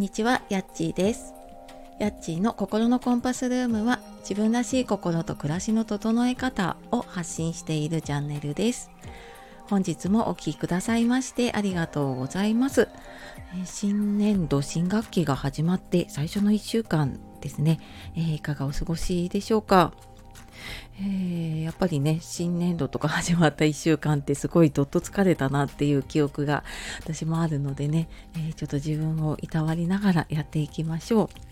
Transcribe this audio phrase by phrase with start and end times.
[0.00, 1.34] んにちは、やっちーです。
[1.98, 8.90] やっちーの心のコンパスルームは自分らしい心と暮らしの整え方を発信しているチャンネルです。
[9.68, 12.88] 本日もお聴きくださいましてありがとうございます。
[13.66, 17.78] 新年度新学期が始まって最初の1週間ですね、
[18.16, 19.92] えーいかがお過ごしでしょうか？
[20.98, 26.64] えーやっぱりね新年度とか始まった1週間ってすごいどっと疲れたなっていう記憶が
[27.00, 31.50] 私もあるのでね、えーちょっと自分をいたわりながらやっていきましょう。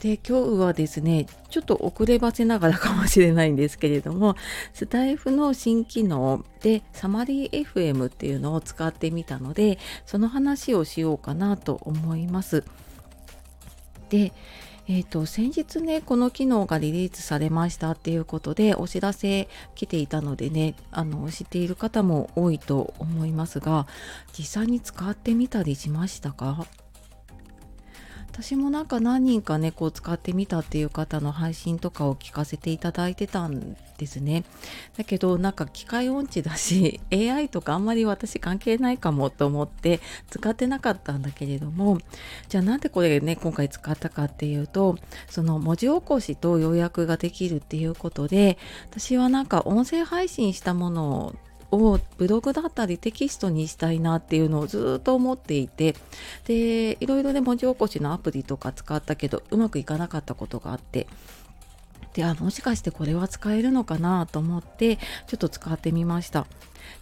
[0.00, 4.34] で今日はですねちょっと遅ればせながらかもしれないんですけれども
[4.72, 12.64] スタイフの新機能でサマリー FM っていうのを使ってみたのでその話をしようかなと思います。
[14.08, 14.32] で
[14.92, 23.86] えー、と先日ねこの機能がリリースされましたっていうことでお知らせ来ていたのでねあの知っている方も多いと思いますが
[24.36, 26.66] 実際に使ってみたりしましたか？
[28.32, 34.44] 私もなんか何人かねこう使ってみたっていう方の配信とかを聞かせていただいてたんですね。
[34.96, 40.00] だけどなんか機械音痴だし AI とかあんまり私関係ないかもと思って
[40.30, 41.98] 使ってなかったんだけれども
[42.48, 44.96] じゃあなんでこれね今回使ったかっていうと
[45.28, 48.58] その文字起こしと要約ができるっていうことで
[48.90, 51.34] 私はなんか音声配信したものを
[51.72, 55.94] をブログだったりテキストにしたいなっていうのをずっと思っていて
[56.46, 61.06] でいろいろね文字起こしのアプリとか使ったけどうまくいかなかったことがあって
[62.14, 66.46] であもしかしてこれは使えるのかなと思ってちょっと使ってみました。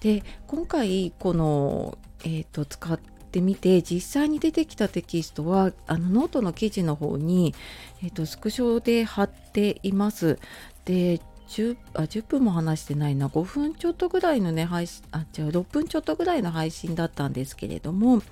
[0.00, 7.54] で今回この、えー、と使ってみて実際に出てきたテキストはあのノートの記事の方に、
[8.02, 10.38] えー、とスクショで貼っています。
[10.84, 11.20] で
[11.52, 18.22] 10, あ10分も話してないな5分ちょっとぐらいのね配信あ違う6分ちょっとぐらいの配信だったんですけれども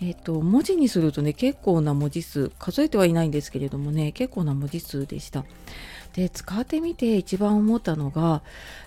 [0.00, 5.44] えっ、と文字にするとね結構な文字数数えてはいないんですけれどもね結構な文字数でした
[6.14, 8.42] で使ってみて一番思ったのが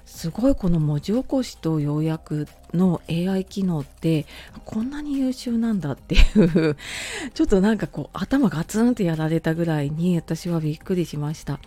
[0.06, 4.26] すごいこの文字起こしと要約の AI 機能って
[4.66, 6.76] こんなに優秀なんだっていう
[7.34, 11.60] ちょっとなんかこう頭ガツンってやられたぐらいに私はびっくりしました。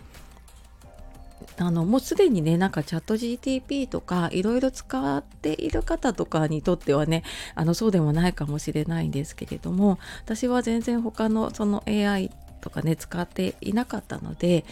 [1.57, 7.23] あのもうすでにねなんかチャット GTP とかいろいろ使っている方とかにとってはね
[7.55, 12.31] あのそうでもないかもしれないんですけれども私は全然他のその AI
[12.61, 14.63] とかね使っていなかったので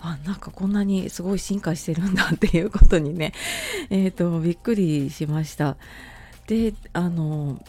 [0.00, 3.32] あなんかこんなにすごい進化してるんだっていうことにね
[3.90, 5.76] えっ、とびっくりしました。
[6.46, 7.60] であの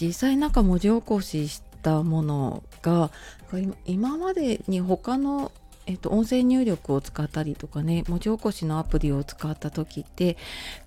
[0.00, 3.10] 実際なんか文字起こししたものが
[3.52, 5.52] 今今までに他の
[5.86, 10.36] えっと、音声入力を使ったりとかね文字起こしのアプリを使った時って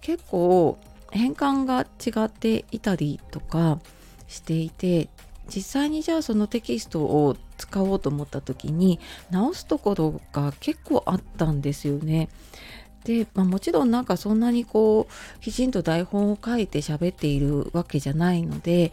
[0.02, 0.78] 結構
[1.12, 3.80] 変換が違っていたりとか
[4.28, 5.10] していて
[5.54, 9.00] 実際にじゃあそのテキストを使おうと思った時に
[9.32, 12.30] 直すところが結構あったんですよね。
[13.06, 18.92] で、まあ、もちろんなんかそんなにこうきちんと台本を書いて喋っているわけじゃないので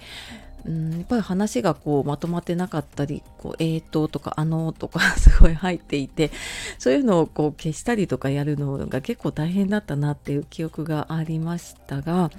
[0.66, 6.30] うん、やっぱり話がこうまとまってなかったり「こうえーと」とか「あの」とか すごい入っていて
[6.78, 12.30] そういうのをこう消したりとかやるのが結構大変だったなっていう記憶がありましたが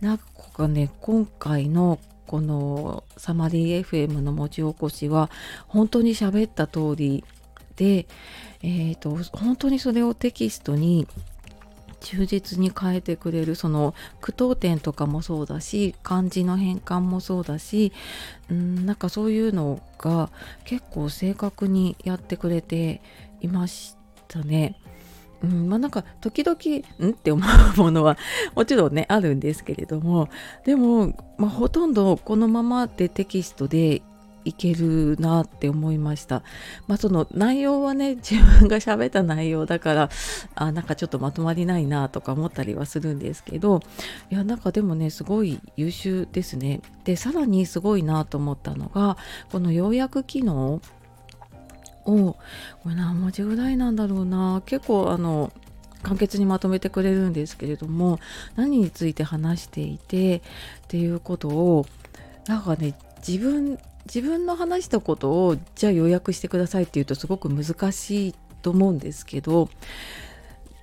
[0.00, 0.18] なん
[0.52, 5.30] かね今回のこのサマリー FM の文字起こしは
[5.66, 7.24] 本当に喋った通り
[7.76, 8.06] で、
[8.62, 11.06] えーと本当にそれをテキストに
[12.02, 17.92] 忠実に変えてくれるその句読点とかもそうだし漢字の変換もそうだし
[18.50, 20.30] うんなんかそういうのが
[20.64, 23.00] 結構正確にやってくれて
[23.40, 23.96] いまし
[24.28, 24.78] たね。
[25.42, 26.56] うん、まあなんか時々
[27.04, 28.16] んって思うものは
[28.54, 30.28] もちろんねあるんですけれども
[30.64, 34.02] でも、まあ、ほとんどこのままでテキストで
[34.44, 36.42] いけるなって思いました。
[36.86, 40.10] まあその内容はね 自分が喋った内容だから
[40.54, 43.80] あなんかちょっとまとまりないなとか思ったりはするんですけど
[44.30, 46.80] いやなんかでもねすごい優秀ですね。
[47.04, 49.16] でさらにすごいなと思ったのが
[49.50, 50.80] この要約機能
[52.04, 52.36] を
[52.82, 55.52] これ何文字ぐらいなんだろうな結構あの
[56.02, 58.18] 簡潔にまとめてくれるんですけれども
[58.56, 60.40] 何について話していてっ
[60.88, 61.86] ていうことを
[62.46, 62.94] なんかね
[63.26, 69.68] 自分自分の話したことをじゃあ予約してくださいっていうとすごく難しいと思うんですけど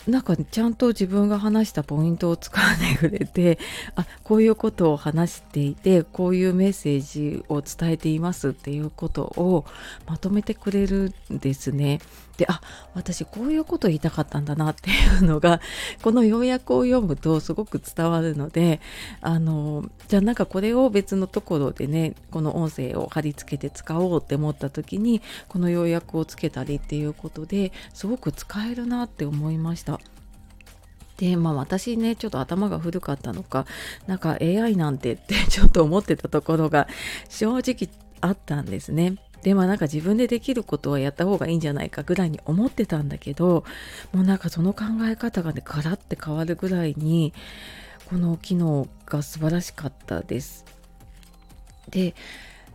[0.07, 3.59] なんかちゃんと自分が話したポイントを使わないくれて
[3.95, 9.65] あこういうことを話していてこういうメッセージを伝えていますっていうことを
[10.07, 11.99] まとめてくれるんですね。
[12.39, 12.61] であ
[12.93, 15.59] 私こういうこと言いたかったんだなっていうのが
[16.01, 18.79] この要約を読むとすごく伝わるので
[19.19, 29.99] あのじゃあなんかこれを別のところでねこの音声を貼り付けて使おうって思った時にこの要約をつけたりっていうことですごく使えるなって思いました。
[31.17, 33.65] でまあ私ねちょっと頭が古かったのか
[34.07, 36.87] なんか AI なんてってちょっと思ってたところが
[37.27, 37.89] 正直
[38.21, 39.17] あったんですね。
[39.41, 43.63] でまあなんか自分でできることはやった方がいいんじゃないかぐらいに思ってたんだけど
[44.11, 47.33] もうなんかその考え方がねガラッて変わるぐらいに
[48.09, 50.65] この機能が素晴らしかったです。
[51.89, 52.15] で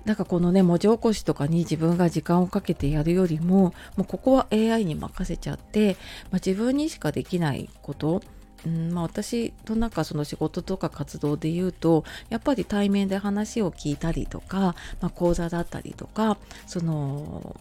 [0.05, 5.95] なんかこのね文字起こしとかに自分が時間をかけてやるよりももうここは AI に任せちゃって、
[6.31, 8.23] まあ、自分にしかできないこと
[8.67, 17.57] うんまあ、私となんかその仕事とか活動で言うとやっぱり対面で話を聞いたりとか、まあ、講座だったりとかその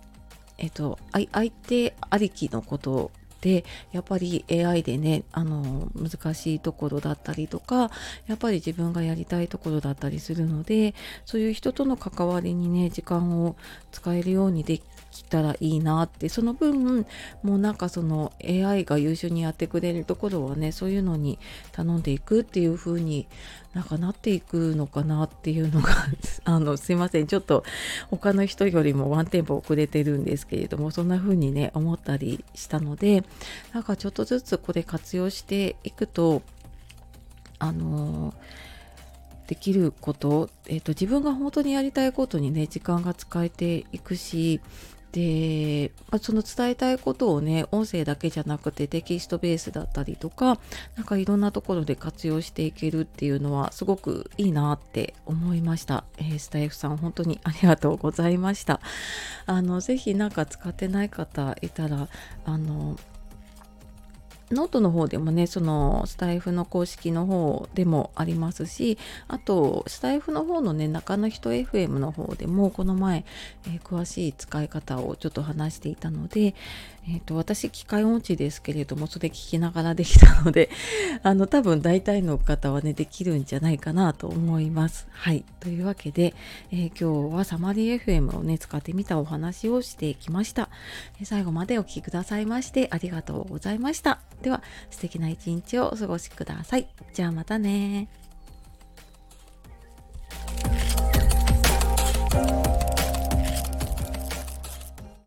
[0.58, 3.12] えっと相手ありきのこと
[3.44, 7.92] でやっぱり AI でねあの難しいところだったりとか
[8.26, 10.96] やっぱり自分がやりたいところだったりするので
[11.26, 13.58] そういう人との関わりにね時間を
[13.92, 14.84] 使えるようにでき
[15.21, 16.30] たらいいなって。
[16.30, 17.06] その分
[17.44, 21.38] もうなんかその AI が優秀にやってくれるところはねそういうのに
[21.71, 23.27] 頼んでいくっていう風に
[23.74, 25.89] なんかなっていくのかなっていうのが
[26.45, 27.27] あのすいません。
[27.27, 27.63] ちょっと
[28.10, 33.24] 他の人よりもワンテンポ遅れてるんですけれどもそんな風にね思ったりしたので
[33.74, 36.42] なんかちょっとずつこれ活用していくと
[37.60, 38.33] あの
[39.48, 44.62] できること、えーと、自分が本当にやりたいことにね時間が使えていくし
[45.13, 50.60] で、まあ、その伝えたいことをね音声だけじゃなくてテキストベースだったりとか
[50.95, 58.81] なんかいろんなところで活用していけるっていうのはすごくいいなって思いました、えー、スタイフさん本当にありがとうございました。
[59.45, 62.07] あの是非なんか使ってない方いたら
[62.45, 62.98] あの
[64.54, 68.98] ノートの方でもねそのスタエフの公式の方でもありますし
[69.28, 73.26] あとスタエフの方のね中の人 FM の方でもこの前、
[73.68, 76.56] えー、詳しい使い方をちょっと話していたので、
[77.08, 80.70] えーと、私機械音痴ですけれどもそれ聞きながらできたので
[81.24, 85.08] あの多分大体の方はねできるんじゃないかなと思います。
[85.12, 86.34] はいというわけで、
[86.72, 90.70] えー、今日はサマリー FM をね使ってみたお話をしてきました。
[91.24, 94.20] 最後までお聴きくださいましてありがとうございました。
[94.42, 96.88] では素敵な一日をお過ごしください。
[97.14, 98.23] じゃあまたね